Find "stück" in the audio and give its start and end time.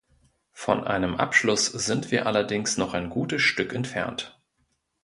3.43-3.71